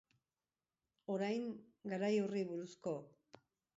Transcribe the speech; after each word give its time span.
Orain, 1.15 1.45
garai 1.93 2.13
horri 2.25 2.47
buruzko. 2.53 2.95